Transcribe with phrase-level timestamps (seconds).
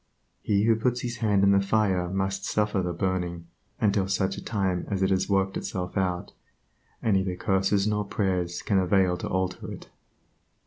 [0.41, 3.45] He who puts his hand in the fire must suffer the burning
[3.79, 6.33] until such time as it has worked itself out,
[7.03, 9.89] and neither curses nor prayers can avail to alter it.